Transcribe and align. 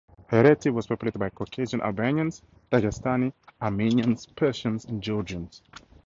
Hereti 0.31 0.71
was 0.73 0.87
populated 0.87 1.19
by 1.19 1.29
Caucasian 1.29 1.79
Albanians, 1.79 2.41
Dagestani, 2.71 3.33
Armenians, 3.61 4.25
Persians 4.25 4.83
and 4.85 4.99
Georgians. 4.99 5.61